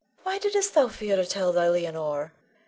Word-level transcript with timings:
Why 0.23 0.39
didst 0.39 0.73
thou 0.73 0.87
fear 0.87 1.15
to 1.15 1.25
tell 1.27 1.51
thy 1.53 1.69
Leonore? 1.69 2.31